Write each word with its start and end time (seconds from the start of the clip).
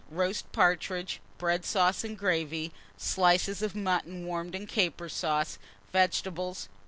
Roast 0.09 0.51
partridges, 0.51 1.19
bread 1.37 1.63
sauce, 1.63 2.03
and 2.03 2.17
gravy; 2.17 2.71
slices 2.97 3.61
of 3.61 3.75
mutton 3.75 4.25
warmed 4.25 4.55
in 4.55 4.65
caper 4.65 5.07
sauce; 5.07 5.59
vegetables. 5.93 6.67